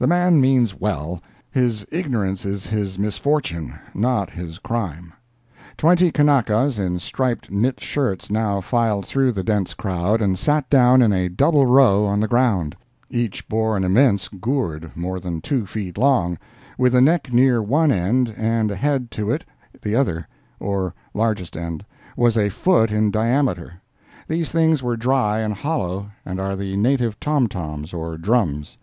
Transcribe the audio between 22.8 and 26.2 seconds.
in diameter; these things were dry and hollow,